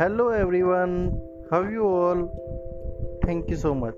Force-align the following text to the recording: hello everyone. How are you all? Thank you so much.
hello 0.00 0.30
everyone. 0.30 0.92
How 1.50 1.60
are 1.60 1.70
you 1.70 1.84
all? 1.84 2.20
Thank 3.26 3.50
you 3.50 3.56
so 3.56 3.74
much. 3.74 3.96